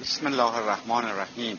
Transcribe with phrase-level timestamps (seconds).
[0.00, 1.58] بسم الله الرحمن الرحیم.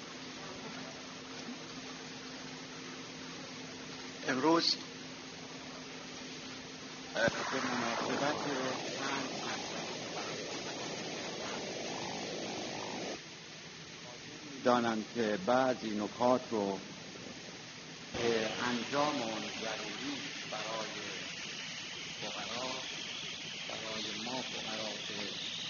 [4.27, 4.75] امروز
[7.13, 8.35] به مناسبت
[14.63, 16.79] دانم که بعضی نکات رو
[18.69, 20.15] انجام اون ضروری
[20.51, 20.95] برای
[22.21, 22.67] فقرا
[23.69, 25.64] برای ما که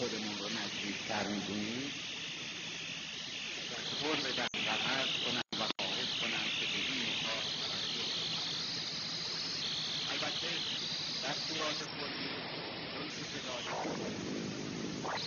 [0.00, 1.92] خودمون رو نزدیکتر می‌دونیم.
[3.72, 7.44] دستور بدن و عرض کنم و خواهش کنم که به این نکات
[10.10, 10.48] البته
[11.24, 12.30] دستورات کلی
[12.94, 13.40] جزی که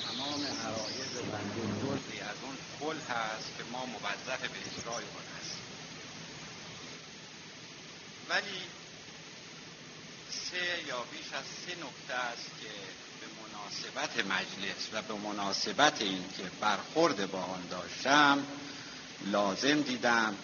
[0.07, 5.59] تمام عرایز بنده جزی از اون کل هست که ما موظف به اجرای آن هست
[8.29, 8.61] ولی
[10.29, 13.12] سه یا بیش از سه نکته است که
[13.53, 18.43] مناسبت مجلس و به مناسبت اینکه برخورد با آن داشتم
[19.25, 20.35] لازم دیدم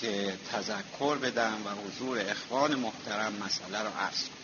[0.00, 4.36] که تذکر بدم و حضور اخوان محترم مسئله رو عرض کنم.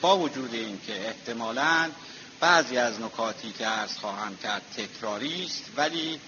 [0.00, 1.90] با وجود اینکه احتمالا
[2.40, 6.20] بعضی از نکاتی که عرض خواهم کرد تکراری است ولی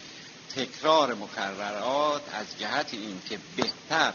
[0.57, 4.13] تکرار مکررات از جهت اینکه بهتر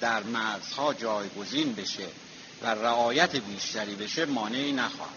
[0.00, 2.08] در مرزها جایگزین بشه
[2.62, 5.12] و رعایت بیشتری بشه مانعی نخواهد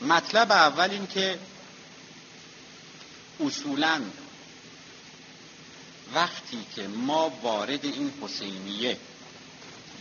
[0.00, 1.38] مطلب اول این که
[3.40, 4.00] اصولا
[6.14, 8.98] وقتی که ما وارد این حسینیه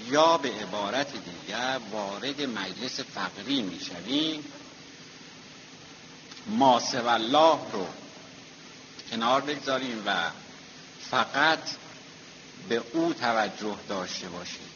[0.09, 4.43] یا به عبارت دیگر وارد مجلس فقری می‌شویم
[6.47, 7.87] ما الله رو
[9.11, 10.15] کنار بگذاریم و
[11.11, 11.59] فقط
[12.69, 14.69] به او توجه داشته باشیم.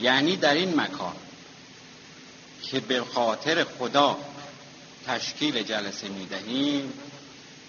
[0.00, 1.16] یعنی در این مکان
[2.62, 4.18] که به خاطر خدا
[5.06, 6.92] تشکیل جلسه می‌دهیم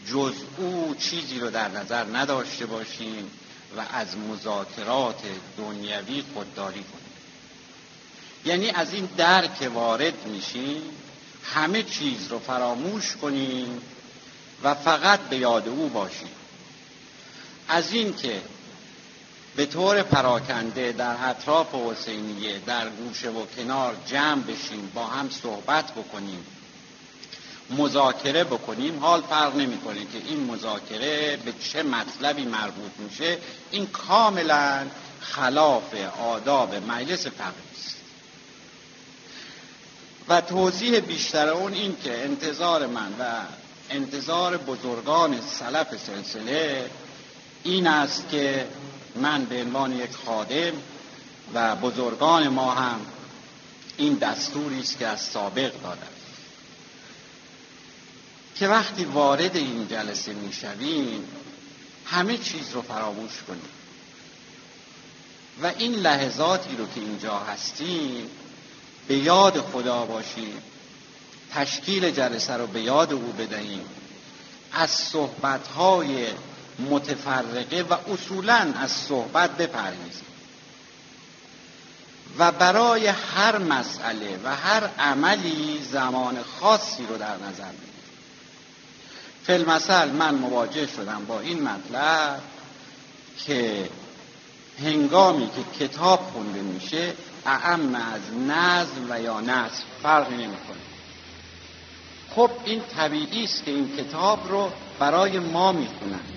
[0.07, 3.31] جز او چیزی رو در نظر نداشته باشیم
[3.77, 5.21] و از مذاکرات
[5.57, 7.05] دنیوی خودداری کنیم.
[8.45, 10.81] یعنی از این در که وارد میشیم
[11.43, 13.81] همه چیز رو فراموش کنیم
[14.63, 16.29] و فقط به یاد او باشیم.
[17.67, 18.41] از این که
[19.55, 25.91] به طور پراکنده در اطراف حسینیه در گوشه و کنار جمع بشیم با هم صحبت
[25.91, 26.45] بکنیم
[27.69, 33.37] مذاکره بکنیم حال فرق نمی‌کنه که این مذاکره به چه مطلبی مربوط میشه.
[33.71, 34.85] این کاملا
[35.19, 37.95] خلاف آداب مجلس فقیه است.
[40.29, 43.23] و توضیح بیشتر اون این که انتظار من و
[43.89, 46.89] انتظار بزرگان سلف سلسله
[47.63, 48.67] این است که
[49.15, 50.73] من به عنوان یک خادم
[51.53, 52.99] و بزرگان ما هم
[53.97, 56.07] این دستوری است که از سابق دادن
[58.55, 61.23] که وقتی وارد این جلسه می‌شویم
[62.05, 63.69] همه چیز رو فراموش کنیم.
[65.63, 68.29] و این لحظاتی رو که اینجا هستیم
[69.07, 70.61] به یاد خدا باشیم
[71.53, 73.85] تشکیل جلسه رو به یاد او بدهیم.
[74.71, 76.27] از صحبتهای
[76.79, 80.25] متفرقه و اصولا از صحبت بپرهیزیم
[82.37, 87.95] و برای هر مسئله و هر عملی زمان خاصی رو در نظر بگیریم
[89.45, 92.41] فیلمسل من مواجه شدم با این مطلب
[93.45, 93.89] که
[94.83, 97.13] هنگامی که کتاب خونده میشه
[97.45, 100.85] اعم از نظم و یا نصف فرقی نمی‌کنه.
[102.35, 106.34] خب این طبیعی است که این کتاب رو برای ما می‌خونن.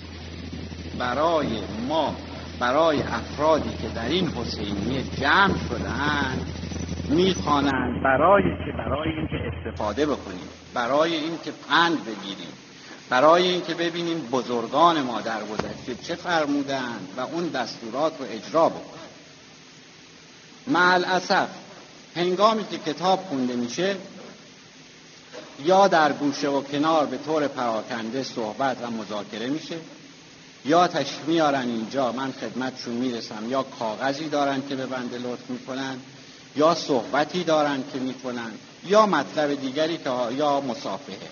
[0.99, 2.15] برای ما
[2.61, 6.47] برای افرادی که در این حسینیه جمع شدن
[7.09, 12.53] می‌خوانند برای که برای اینکه استفاده بکنیم برای اینکه پند بگیریم
[13.11, 19.09] برای اینکه ببینیم بزرگان ما در گذشته چه فرمودند و اون دستورات رو اجرا بکنیم
[20.67, 21.21] مع
[22.17, 23.97] هنگامی که کتاب خونده میشه
[25.65, 29.77] یا در گوشه و کنار به طور پراکنده صحبت و مذاکره میشه
[30.65, 33.51] یا تشریف میارن اینجا من خدمتشون می‌رسم.
[33.51, 35.97] یا کاغذی دارن که به بنده لطف می‌کنن
[36.57, 38.53] یا صحبتی دارن که می‌کنن
[38.85, 41.31] یا مطلب دیگری که یا مصافحه.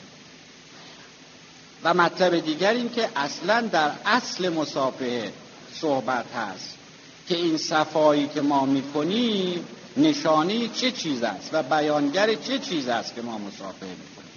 [1.84, 5.32] و مطلب دیگر این که اصلا در اصل مسافه
[5.75, 6.76] صحبت هست
[7.29, 13.14] که این صفایی که ما می‌کنیم نشانی چه چیز است و بیانگر چه چیز است
[13.14, 14.31] که ما مسافه می‌کنیم.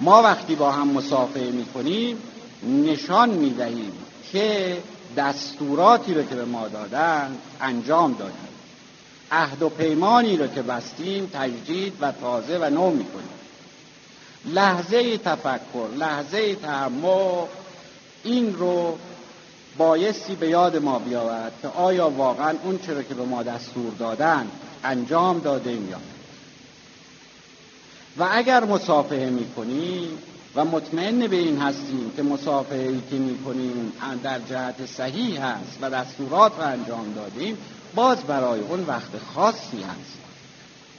[0.00, 2.18] ما وقتی با هم مسافه می‌کنیم
[2.66, 3.92] نشان می‌دهیم
[4.32, 4.78] که
[5.16, 8.48] دستوراتی رو که به ما دادن انجام دادیم
[9.30, 13.28] عهد و پیمانی رو که بستیم تجدید و تازه و نو می‌کنیم.
[14.44, 17.48] لحظه تفکر لحظه تعمق
[18.22, 18.98] این رو
[19.78, 24.50] بایستی به یاد ما بیاورد که آیا واقعا اون چرا که به ما دستور دادن
[24.84, 26.00] انجام داده یا
[28.18, 30.18] و اگر مسافه می‌کنیم
[30.56, 33.92] و مطمئن به این هستیم که مسافه ای که می‌کنیم
[34.22, 37.58] در جهت صحیح هست و دستورات رو انجام دادیم
[37.94, 40.18] باز برای اون وقت خاصی هست.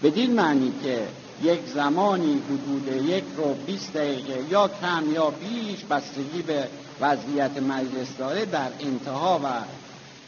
[0.04, 1.08] بدین معنی که
[1.44, 6.68] یک زمانی حدود یک رو 20 دقیقه یا کم یا بیش بستگی به
[7.02, 9.48] وضعیت مجلس داره در انتها و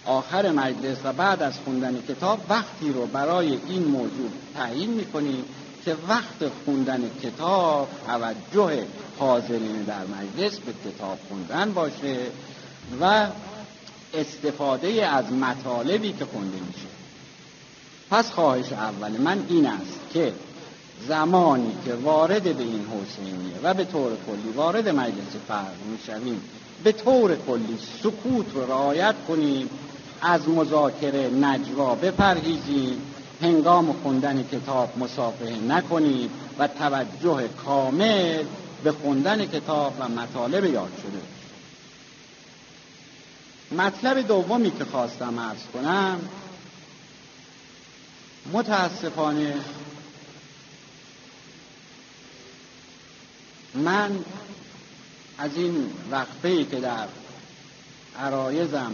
[0.09, 5.43] آخر مجلس و بعد از خوندن کتاب وقتی رو برای این موضوع تعیین می‌کنیم
[5.85, 8.83] که وقت خوندن کتاب توجه
[9.19, 12.17] حاضرین در مجلس به کتاب خوندن باشه
[13.01, 13.27] و
[14.13, 16.87] استفاده از مطالبی که خونده میشه.
[18.11, 20.33] پس خواهش اول من این است که
[21.07, 26.41] زمانی که وارد به این حسینیه و به طور کلی وارد مجلس فرق می‌شویم
[26.83, 29.69] به طور کلی سکوت رو رعایت کنیم
[30.21, 33.01] از مذاکره نجوا بپرهیزیم
[33.41, 38.43] هنگام خوندن کتاب مسافه نکنیم و توجه کامل
[38.83, 41.21] به خوندن کتاب و مطالب یاد شده.
[43.81, 46.19] مطلب دومی که خواستم ارز کنم
[48.53, 49.53] متاسفانه
[53.75, 54.25] من
[55.37, 57.07] از این وقفه که در
[58.19, 58.91] عرایزم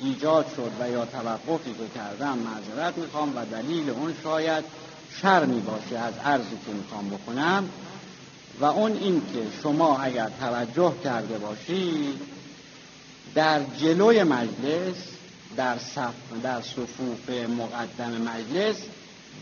[0.00, 4.64] ایجاد شد و یا توقفی که کردم معذرت می‌خوام و دلیل اون شاید
[5.22, 7.68] شرمی باشه از عرضی که می‌خوام بکنم
[8.60, 12.20] و اون این که شما اگر توجه کرده باشید
[13.34, 14.96] در جلوی مجلس
[15.56, 18.76] در, صف در صفوف مقدم مجلس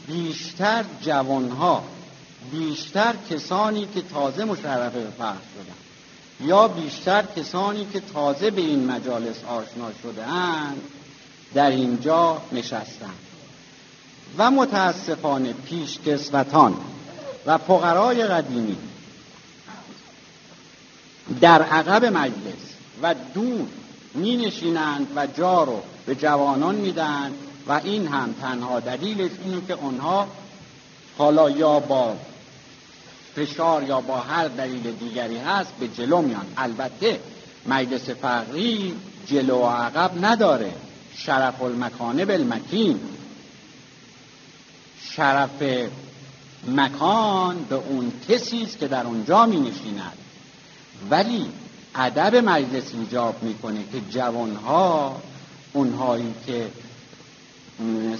[0.07, 1.85] بیشتر جوانها
[2.51, 5.86] بیشتر کسانی که تازه مشرف به فرق شدن.
[6.41, 10.81] یا بیشتر کسانی که تازه به این مجالس آشنا شده اند
[11.55, 13.19] در اینجا نشستند.
[14.39, 16.77] و متاسفانه پیشکسوتان
[17.47, 18.77] و فقرای قدیمی
[21.41, 23.67] در عقب مجلس و دور
[24.15, 27.33] می نشینند و جا رو به جوانان میدن
[27.69, 30.29] و این هم تنها دلیلش اینه که آنها
[31.19, 32.17] حالا یا با
[33.37, 36.47] فشار یا با هر دلیل دیگری هست به جلو میان.
[36.57, 37.21] البته
[37.67, 38.95] مجلس فقری
[39.27, 40.73] جلو و عقب نداره.
[41.17, 43.01] شرف المکانه بالمکین
[45.01, 45.63] شرف
[46.69, 50.19] مکان به اون کسی است که در اونجا می نشیند
[51.11, 51.47] ولی
[51.95, 55.23] ادب مجلس ایجاب می‌کنه که جوانها
[55.73, 56.71] اونهایی که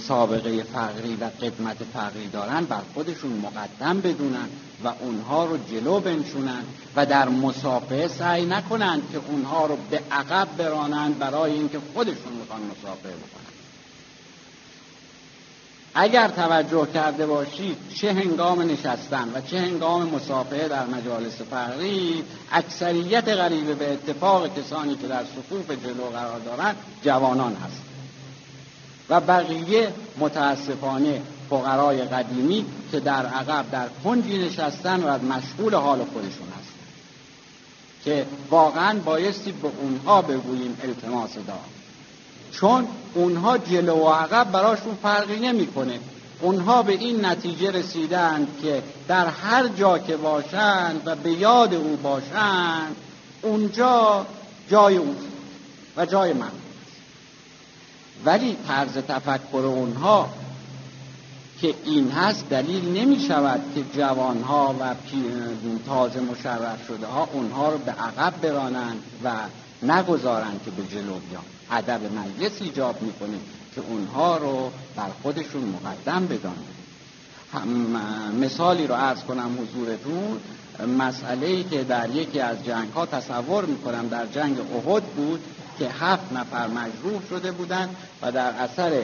[0.07, 4.49] سابقه فقری و قدمت فقری دارن بر خودشون مقدم بدونن
[4.83, 6.63] و اونها رو جلو بنشونن
[6.95, 12.61] و در مسافه سعی نکنند که اونها رو به عقب برانند برای اینکه خودشون می‌خوان
[12.61, 13.47] مسافه بکنن.
[15.99, 23.27] اگر توجه کرده باشید چه هنگام نشستن و چه هنگام مسافه در مجالس فقری اکثریت
[23.27, 27.81] غریبه به اتفاق کسانی که در صفوف جلو قرار دارند جوانان هست
[29.09, 36.47] و بقیه متاسفانه فقرای قدیمی که در عقب در کنجی نشستن و مشغول حال خودشون
[36.59, 36.73] هست
[38.03, 41.57] که واقعا بایستی به اونها بگوییم التماس دار.
[42.51, 45.99] چون اونها جلو و عقب براشون فرقی نمی‌کنه.
[46.41, 51.95] اونها به این نتیجه رسیدند که در هر جا که باشند و به یاد او
[52.03, 52.95] باشند
[53.41, 54.25] اونجا
[54.69, 55.15] جای او
[55.97, 56.51] و جای من.
[58.25, 60.29] ولی طرز تفکر اونها
[61.61, 64.95] که این هست دلیل نمی شود که جوانها و
[65.85, 69.31] تازه مشرف شده ها اونها رو به عقب برانند و
[69.83, 71.43] نگذارند که به جلو بیان.
[71.71, 73.37] ادب مجلس ایجاب می‌کنه
[73.75, 76.77] که اونها رو بر خودشون مقدم بدانند.
[78.41, 80.39] مثالی رو عرض کنم حضورتون.
[80.97, 85.43] مسئله که در یکی از جنگ ها تصور می‌کنم در جنگ احد بود
[85.79, 89.01] که هفت نفر مجروح شده بودند و در اثر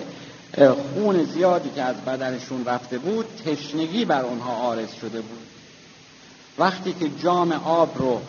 [0.93, 5.43] خون زیادی که از بدنشون رفته بود تشنگی بر اونها آرز شده بود.
[6.57, 8.21] وقتی که جام آب رو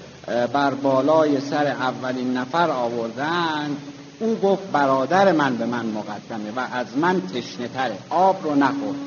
[0.53, 3.77] بر بالای سر اولین نفر آوردن
[4.21, 7.99] او گفت برادر من به من مقدمه و از من تشنه تره.
[8.11, 8.99] آب رو نخورد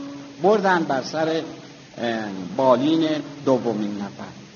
[0.41, 1.41] بردن بر سر
[2.57, 3.07] بالین
[3.45, 4.46] دومین نفر.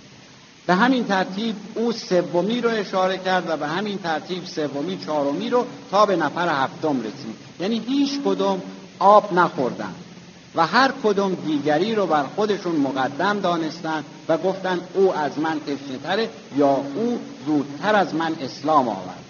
[0.68, 5.66] به همین ترتیب او سومی رو اشاره کرد و به همین ترتیب سومی چهارمی رو
[5.92, 7.36] تا به نفر هفتم رسید.
[7.60, 8.62] یعنی هیچ کدوم
[9.00, 9.96] آب نخوردن
[10.56, 16.30] و هر کدوم دیگری رو بر خودشون مقدم دانستند و گفتند او از من تشنه
[16.56, 19.24] یا او زودتر از من اسلام آورد.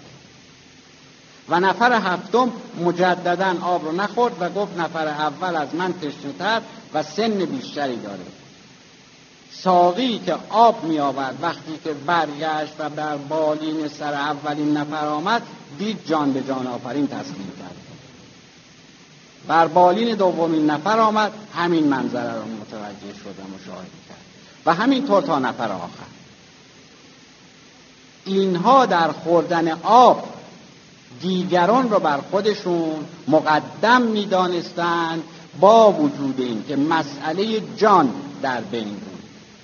[1.48, 2.52] و نفر هفتم
[2.84, 6.60] مجددا آب رو نخورد و گفت نفر اول از من تشنه
[6.94, 8.41] و سن بیشتری داره.
[9.54, 15.42] ساقی که آب می آورد وقتی که برگشت و در بالین سر اولین نفر آمد
[15.78, 17.76] دید جان به جان آفرین تسلیم کرد.
[19.46, 24.18] بر بالین دومین نفر آمد همین منظره رو متوجه شد و مشاهده کرد.
[24.66, 26.12] و همینطور تا نفر آخر.
[28.24, 30.28] اینها در خوردن آب
[31.20, 35.22] دیگران رو بر خودشون مقدم می‌دانستند
[35.60, 39.11] با وجود این که مسئله جان در بین بود.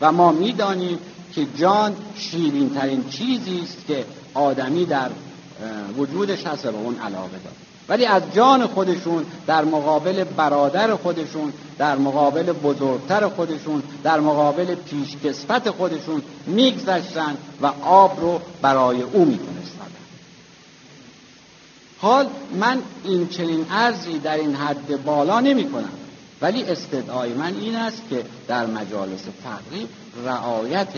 [0.01, 0.99] و ما می‌دانیم
[1.35, 5.11] که جان شیرین ترین چیزی است که آدمی در
[5.99, 7.57] وجودش هست و به اون علاقه داره.
[7.89, 15.71] ولی از جان خودشون در مقابل برادر خودشون در مقابل بزرگتر خودشون در مقابل پیشکسفت
[15.71, 19.87] خودشون میگذشتن و آب رو برای او می‌تونستن.
[22.01, 22.27] حال
[22.61, 25.93] من این چنین ارزی در این حد بالا نمی کنم
[26.41, 29.89] ولی استدعای من این است که در مجالس فقری
[30.25, 30.89] رعایت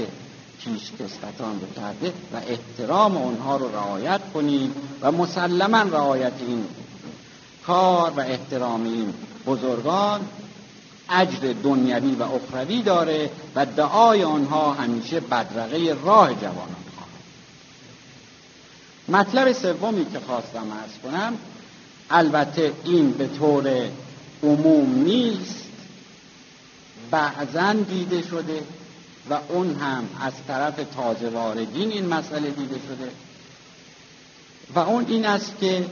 [0.64, 6.64] پیشکسوتان رو کرده و احترام اونها رو رعایت کنیم و مسلما رعایت این
[7.66, 9.14] کار و احترام این
[9.46, 10.20] بزرگان
[11.10, 16.80] اجر دنیوی و اخروی داره و دعای آنها همیشه بدرقه راه جوانان
[19.10, 21.32] مطلب سومی که خواستم ارز کنم
[22.10, 23.88] البته این به طور
[24.42, 25.64] عموم نیست
[27.10, 28.62] بعضا دیده شده
[29.30, 33.10] و اون هم از طرف تازه واردین این مسئله دیده شده.
[34.74, 35.86] و اون این است که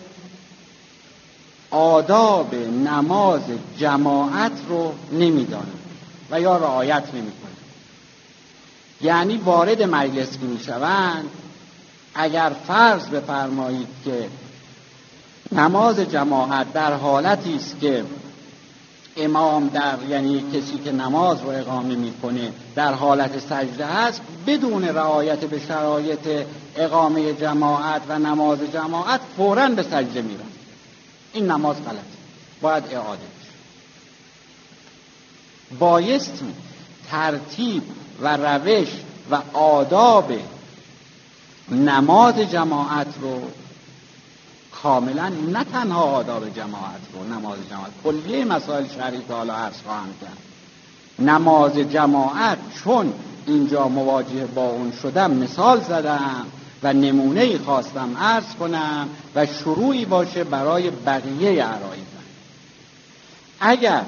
[1.70, 3.42] آداب نماز
[3.78, 5.72] جماعت رو نمیدانه
[6.30, 7.50] و یا رعایت نمی‌کنه
[9.00, 11.30] یعنی وارد مجلس که می‌شوند.
[12.14, 14.28] اگر فرض بفرمایید که
[15.52, 18.04] نماز جماعت در حالتی است که
[19.18, 25.38] امام در یعنی کسی که نماز رو اقامه می‌کنه در حالت سجده است بدون رعایت
[25.38, 26.46] به شرایط
[26.76, 30.40] اقامه جماعت و نماز جماعت فورا به سجده میرن.
[31.32, 31.98] این نماز غلط
[32.60, 33.52] باید اعاده بشه.
[35.78, 36.54] بایستی
[37.10, 37.82] ترتیب
[38.20, 38.88] و روش
[39.30, 40.32] و آداب
[41.70, 43.42] نماز جماعت رو
[44.82, 50.08] کاملا نه تنها آداب جماعت رو نماز جماعت کلیه مسائل شرعی که حالا عرض خواهم
[50.20, 50.38] کرد.
[51.28, 53.12] نماز جماعت چون
[53.46, 56.46] اینجا مواجه با اون شدم مثال زدم
[56.82, 62.04] و نمونه ای خواستم عرض کنم و شروعی باشه برای بقیه عرایزم
[63.60, 64.02] اگر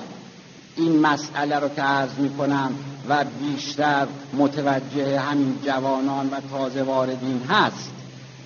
[0.76, 2.72] این مسئله رو که عرض می کنم
[3.08, 4.06] و بیشتر
[4.38, 7.99] متوجه همین جوانان و تازه واردین هست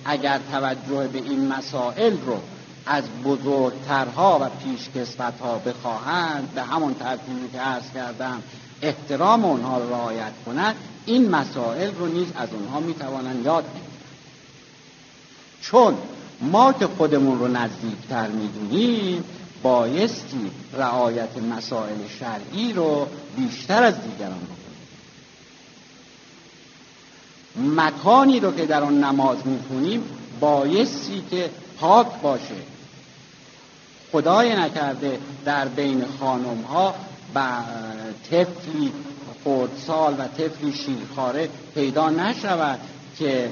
[0.05, 2.37] اگر توجه به این مسائل رو
[2.85, 8.43] از بزرگترها و پیشکسوتها بخواهند به همون ترتیبی که عرض کردم
[8.81, 13.85] احترام اونها رو رعایت کنند این مسائل رو نیز از اونها می‌توانند یاد بگیرند.
[15.61, 15.97] چون
[16.41, 19.23] ما که خودمون رو نزدیکتر می‌دونیم
[19.63, 23.07] بایستی رعایت مسائل شرعی رو
[23.37, 24.64] بیشتر از دیگران بکنیم.
[27.57, 30.03] مکانی رو که در آن نماز می‌خونیم
[30.39, 32.55] بایستی که پاک باشه.
[34.11, 36.95] خدای نکرده در بین خانم ها
[37.35, 37.47] و
[38.31, 38.91] طفلی
[39.43, 42.79] خردسال و طفلی شیرخواره پیدا نشود
[43.17, 43.49] که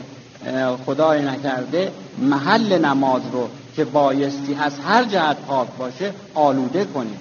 [0.85, 7.17] خدای نکرده محل نماز رو که بایستی از هر جهت پاک باشه آلوده کنیم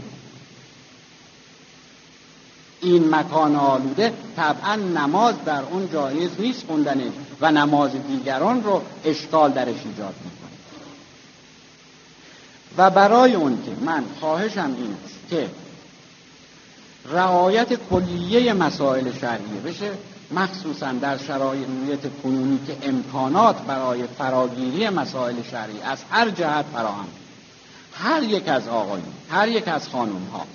[2.82, 9.52] این مکان آلوده طبعا نماز در اون جایز نیست خوندنه و نماز دیگران رو اشکال
[9.52, 10.50] درش ایجاد می‌کنه.
[12.76, 15.48] و برای اون که من خواهشم این است که
[17.12, 19.90] رعایت کلیه مسائل شرعیه بشه
[20.30, 27.08] مخصوصا در شرایط کنونی که امکانات برای فراگیری مسائل شرعی از هر جهت فراهم.
[27.94, 30.46] هر یک از آقایون هر یک از خانم ها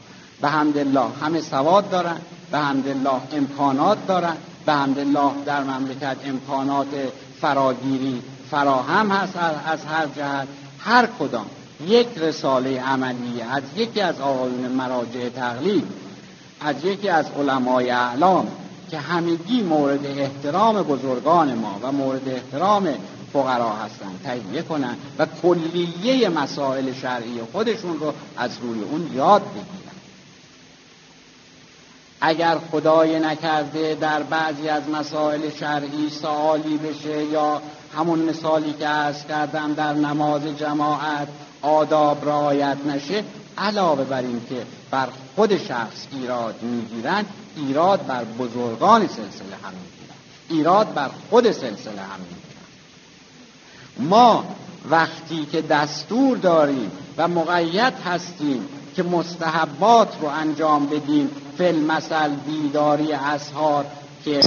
[0.41, 2.17] به حمدالله همه سواد دارن
[2.51, 6.87] به حمدالله امکانات دارن به حمدالله در مملکت امکانات
[7.41, 10.47] فراگیری فراهم هست از هر جهت.
[10.79, 11.45] هر کدام.
[11.87, 15.83] یک رساله عملی از یکی از آقایون مراجع تقلید
[16.61, 18.47] از یکی از علمای اعلام
[18.91, 22.87] که همگی مورد احترام بزرگان ما و مورد احترام
[23.33, 29.76] فقرا هستند تهیه کنند و کلیه مسائل شرعی خودشون رو از روی اون یاد بگیرن.
[32.21, 37.61] اگر خدای نکرده در بعضی از مسائل شرعی سوالی بشه یا
[37.97, 41.27] همون مثالی که عرض کردم در نماز جماعت
[41.61, 43.23] آداب رعایت نشه
[43.57, 50.17] علاوه بر این که بر خود شخص ایراد می‌گیرن ایراد بر بزرگان سلسله هم می‌گیرن.
[50.49, 52.47] ایراد بر خود سلسله هم می‌گیرن.
[54.09, 54.43] ما
[54.89, 63.13] وقتی که دستور داریم و مقید هستیم که مستحبات رو انجام بدیم فل مثل بیداری
[63.13, 63.85] اسهار
[64.25, 64.39] که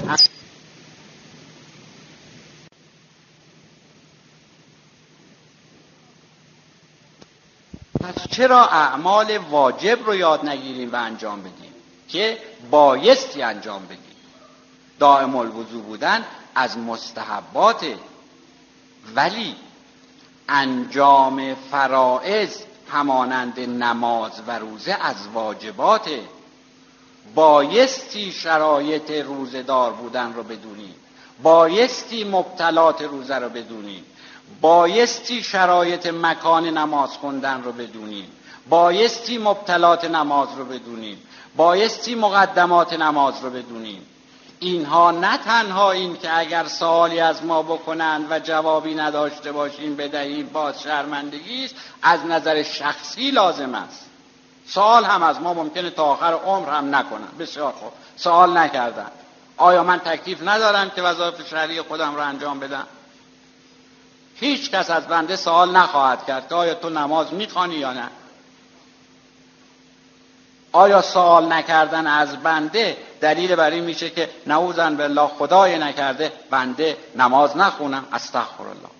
[8.00, 11.72] پس چرا اعمال واجب رو یاد نگیریم و انجام بدیم
[12.08, 12.38] که
[12.70, 13.98] بایستی انجام بدیم؟
[14.98, 16.24] دائم الوضو بودن
[16.54, 17.86] از مستحبات
[19.14, 19.56] ولی
[20.48, 22.56] انجام فرائض
[22.92, 26.10] همانند نماز و روزه از واجبات
[27.34, 30.94] بایستی شرایط روزدار بودن رو بدونیم
[31.42, 34.04] بایستی مبتلات روزه رو بدونیم
[34.60, 38.30] بایستی شرایط مکان نماز خوندن رو بدونیم
[38.68, 41.18] بایستی مبتلات نماز رو بدونیم
[41.56, 44.06] بایستی مقدمات نماز رو بدونیم
[44.60, 50.46] اینها نه تنها این که اگر سوالی از ما بکنند و جوابی نداشته باشیم بدهیم
[50.46, 54.09] باز شرمندگی است از نظر شخصی لازم است.
[54.70, 57.28] سوال هم از ما ممکنه تا آخر عمر هم نکنن.
[57.38, 57.92] بسیار خوب.
[58.16, 59.10] سوال نکردن.
[59.56, 62.86] آیا من تکلیف ندارم که وظایف شهری خودم رو انجام بدم؟
[64.34, 68.08] هیچ کس از بنده سوال نخواهد کرد که آیا تو نماز می‌خوانی یا نه.
[70.72, 76.96] آیا سوال نکردن از بنده دلیل بر این میشه که نعوذن بالله خدای نکرده بنده
[77.16, 78.90] نماز نخونم استغفر الله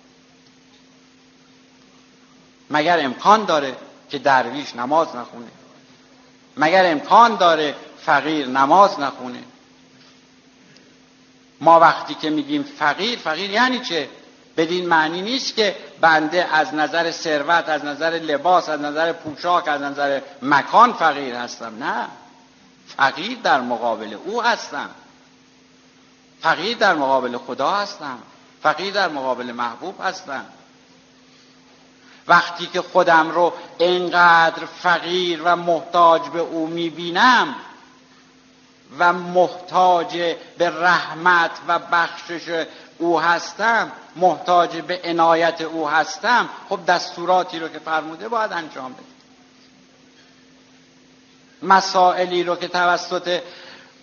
[2.69, 3.75] مگر امکان داره
[4.09, 5.47] که درویش نماز نخونه؟
[6.57, 9.43] مگر امکان داره فقیر نماز نخونه؟
[11.61, 14.09] ما وقتی که میگیم فقیر فقیر یعنی چه؟
[14.57, 19.81] بدین معنی نیست که بنده از نظر ثروت از نظر لباس از نظر پوشاک از
[19.81, 21.83] نظر مکان فقیر هستم.
[21.83, 22.07] نه.
[22.97, 24.89] فقیر در مقابل او هستم.
[26.41, 28.19] فقیر در مقابل خدا هستم.
[28.63, 30.45] فقیر در مقابل محبوب هستم.
[32.27, 37.55] وقتی که خودم رو اینقدر فقیر و محتاج به او می‌بینم
[38.99, 42.65] و محتاج به رحمت و بخشش
[42.97, 49.03] او هستم محتاج به عنایت او هستم خب دستوراتی رو که فرموده باید انجام بدم.
[51.63, 53.41] مسائلی رو که توسط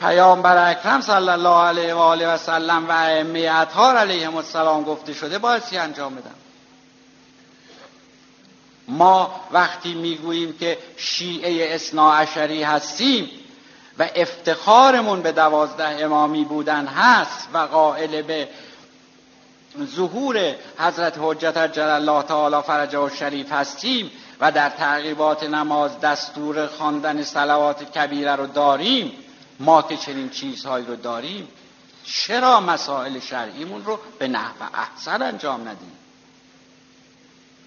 [0.00, 5.14] پیامبر اکرم صلی الله علیه و آله و سلم و ائمه اطهار علیهم السلام گفته
[5.14, 6.34] شده باید انجام بدم؟
[8.88, 13.30] ما وقتی می‌گوییم که شیعه اصنا عشری هستیم
[13.98, 18.48] و افتخارمون به دوازده امامی بودن هست و قائل به
[19.96, 26.66] ظهور حضرت حجت جل الله تعالی فرجه و شریف هستیم و در تعقیبات نماز دستور
[26.66, 29.12] خواندن صلوات کبیره رو داریم
[29.60, 31.48] ما که چنین چیزهایی رو داریم
[32.04, 35.97] چرا مسائل شرعیمون رو به نحو احسن انجام ندیم؟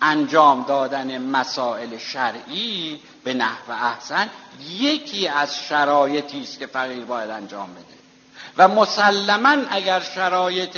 [0.02, 4.30] انجام دادن مسائل شرعی به نحو احسن
[4.70, 8.02] یکی از شرایطی است که فقیر باید انجام بده.
[8.58, 10.78] و مسلما اگر شرایط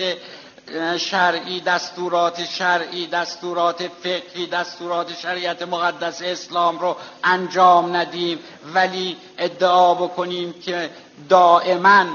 [0.98, 8.40] شرعی دستورات شرعی دستورات فقهی دستورات شریعت مقدس اسلام رو انجام ندیم
[8.74, 10.90] ولی ادعا بکنیم که
[11.30, 12.06] دائما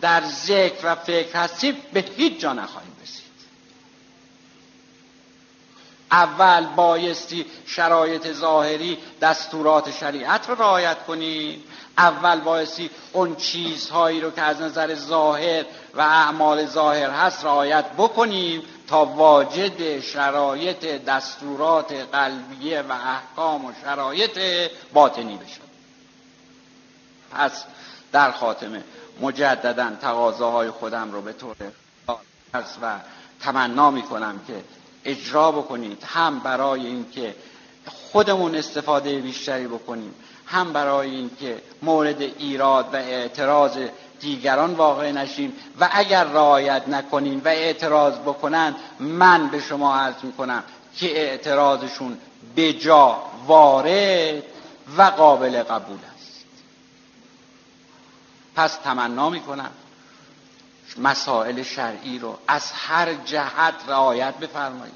[0.00, 3.27] در ذکر و فکر هستیم به هیچ جا نخواهیم رسید.
[6.10, 11.64] اول بایستی شرایط ظاهری دستورات شریعت رو رعایت کنیم.
[11.98, 18.62] اول بایستی اون چیزهایی رو که از نظر ظاهر و اعمال ظاهر هست رعایت بکنیم
[18.88, 24.40] تا واجد شرایط دستورات قلبیه و احکام و شرایط
[24.92, 25.68] باطنی بشد
[27.32, 27.64] پس
[28.12, 28.84] در خاتمه
[29.20, 31.56] مجددا تقاضاهای خودم رو به طور
[32.82, 32.98] و
[33.40, 34.64] تمنا می کنم که
[35.10, 36.04] اجرا بکنید.
[36.04, 37.34] هم برای اینکه
[37.86, 40.14] خودمون استفاده بیشتری بکنیم.
[40.46, 43.78] هم برای اینکه مورد ایراد و اعتراض
[44.20, 45.52] دیگران واقع نشیم.
[45.80, 50.64] و اگر رعایت نکنیم و اعتراض بکنن من به شما عرض می‌کنم
[50.96, 52.18] که اعتراضشون
[52.56, 54.42] بجا وارد
[54.96, 56.44] و قابل قبول است.
[58.56, 59.70] پس تمنا می‌کنم.
[60.96, 64.94] مسائل شرعی رو از هر جهت رعایت بفرمایید.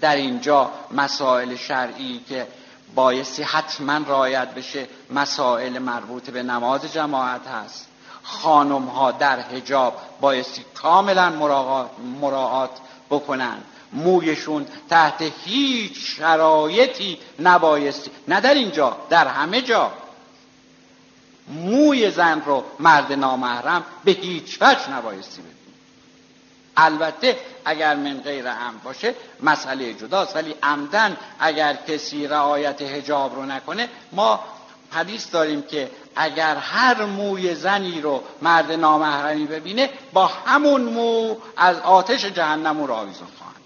[0.00, 2.46] در اینجا مسائل شرعی که
[2.94, 7.86] بایستی حتما رعایت بشه مسائل مربوط به نماز جماعت هست.
[8.22, 11.30] خانم ها در حجاب بایستی کاملا
[12.20, 12.70] مراعات
[13.10, 13.58] بکنن.
[13.92, 19.92] مویشون تحت هیچ شرایطی نبایستی نه در اینجا در همه جا.
[21.48, 25.56] موی زن رو مرد نامحرم به هیچ وجه نبایستی ببین
[26.76, 33.46] البته اگر من غیر هم باشه مسئله جداست ولی عمدن اگر کسی رعایت هجاب رو
[33.46, 34.40] نکنه ما
[34.90, 41.78] حدیث داریم که اگر هر موی زنی رو مرد نامحرمی ببینه با همون مو از
[41.78, 43.56] آتش جهنم رو آویزون خواهند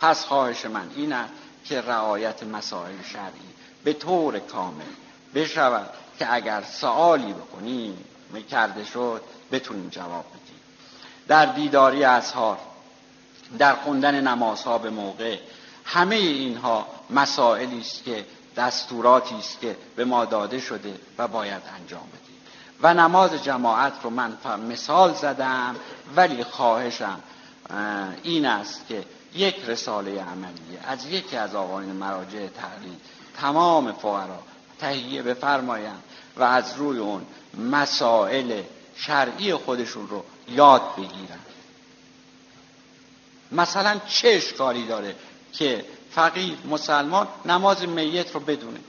[0.00, 1.32] پس خواهش من این است
[1.64, 3.50] که رعایت مسائل شرعی
[3.84, 4.84] به طور کامل
[5.34, 8.04] بشود که اگر سوالی بکنیم
[8.50, 10.60] کرده شد بتونیم جواب بدیم.
[11.28, 12.58] در دیداری اظهار
[13.58, 15.38] در خوندن نمازها به موقع
[15.84, 22.02] همه اینها مسائلی است که دستوراتی است که به ما داده شده و باید انجام
[22.08, 22.36] بدیم.
[22.82, 24.38] و نماز جماعت رو من
[24.68, 25.76] مثال زدم
[26.16, 27.20] ولی خواهشم
[28.22, 32.96] این است که یک رساله عملیه از یکی از آقایان مراجع تحلیل
[33.40, 34.38] تمام فقرا
[34.80, 36.02] تهیه بفرمایند
[36.36, 37.26] و از روی اون
[37.58, 38.62] مسائل
[38.96, 41.38] شرعی خودشون رو یاد بگیرن
[43.52, 45.16] مثلا چه اشکالی داره
[45.52, 48.80] که فقیر مسلمان نماز میت رو بدونه؟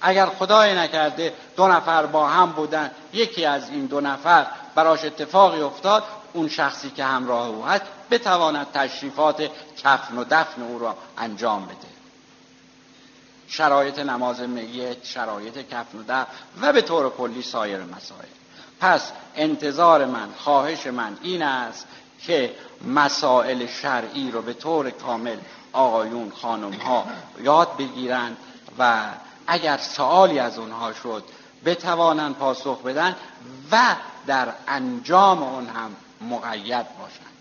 [0.00, 5.60] اگر خدای نکرده دو نفر با هم بودن یکی از این دو نفر براش اتفاقی
[5.60, 11.64] افتاد اون شخصی که همراه او هست بتواند تشریفات کفن و دفن او را انجام
[11.64, 11.95] بده.
[13.48, 16.26] شرایط نماز میت شرایط کفن و
[16.60, 18.28] و به طور کلی سایر مسائل.
[18.80, 21.86] پس انتظار من خواهش من این است
[22.20, 22.54] که
[22.84, 25.36] مسائل شرعی رو به طور کامل
[25.72, 27.06] آقایون خانم ها
[27.42, 28.36] یاد بگیرند
[28.78, 29.04] و
[29.46, 31.24] اگر سوالی از اونها شد
[31.64, 33.16] بتوانند پاسخ بدن
[33.72, 37.36] و در انجام اون هم مقید باشند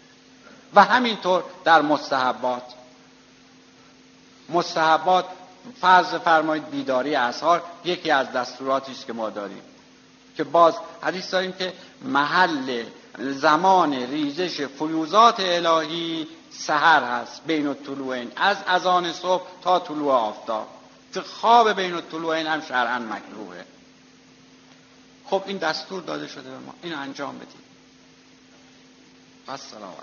[0.76, 2.64] و همینطور در مستحبات.
[4.50, 5.26] مستحبات
[5.82, 9.62] فرض فرمایید بیداری اظهار یکی از دستوراتی است که ما داریم.
[10.38, 12.84] که باز حدیث داریم که محل
[13.20, 20.68] زمان ریزش فیوزات الهی سحر هست بین الطلوعین از اذان صبح تا طلوع آفتاب.
[21.14, 23.66] که خواب بین الطلوعین هم شرعا مکروهه.
[25.26, 26.74] خب این دستور داده شده به ما.
[26.84, 27.62] این انجام بدیم
[29.48, 29.94] پس سلام